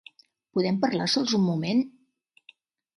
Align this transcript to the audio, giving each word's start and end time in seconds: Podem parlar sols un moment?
Podem 0.57 0.79
parlar 0.87 1.09
sols 1.17 1.37
un 1.41 1.47
moment? 1.51 1.87